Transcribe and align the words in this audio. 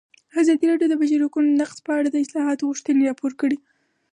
ازادي 0.41 0.65
راډیو 0.71 0.89
د 0.89 0.93
د 0.97 0.99
بشري 1.01 1.23
حقونو 1.27 1.57
نقض 1.61 1.77
په 1.85 1.91
اړه 1.97 2.09
د 2.11 2.17
اصلاحاتو 2.25 2.67
غوښتنې 2.69 3.01
راپور 3.09 3.31
کړې. 3.41 3.57